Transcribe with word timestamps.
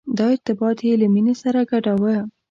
دا 0.17 0.25
ارتباط 0.35 0.77
یې 0.87 0.93
له 1.01 1.07
مینې 1.13 1.33
سره 1.41 1.59
ګډاوه. 1.71 2.17